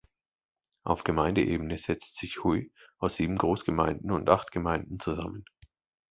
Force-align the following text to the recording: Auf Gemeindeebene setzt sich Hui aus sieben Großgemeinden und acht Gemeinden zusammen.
Auf 0.83 1.03
Gemeindeebene 1.03 1.77
setzt 1.77 2.17
sich 2.17 2.43
Hui 2.43 2.71
aus 2.97 3.17
sieben 3.17 3.37
Großgemeinden 3.37 4.09
und 4.09 4.31
acht 4.31 4.51
Gemeinden 4.51 4.99
zusammen. 4.99 5.45